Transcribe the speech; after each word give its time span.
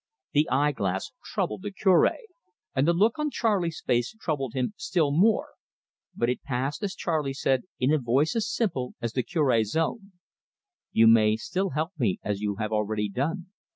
The 0.31 0.49
eye 0.49 0.71
glass 0.71 1.11
troubled 1.23 1.61
the 1.61 1.69
Cure, 1.69 2.09
and 2.75 2.87
the 2.87 2.93
look 2.93 3.19
on 3.19 3.29
Charley's 3.29 3.83
face 3.85 4.15
troubled 4.19 4.53
him 4.55 4.73
still 4.75 5.11
more, 5.11 5.49
but 6.15 6.27
it 6.27 6.41
passed 6.41 6.81
as 6.81 6.95
Charley 6.95 7.33
said, 7.35 7.65
in 7.79 7.93
a 7.93 7.99
voice 7.99 8.35
as 8.35 8.49
simple 8.49 8.95
as 8.99 9.13
the 9.13 9.21
Cure's 9.21 9.75
own: 9.75 10.13
"You 10.91 11.05
may 11.05 11.35
still 11.35 11.69
help 11.77 11.91
me 11.99 12.17
as 12.23 12.41
you 12.41 12.55
have 12.55 12.71
already 12.71 13.09
done. 13.09 13.51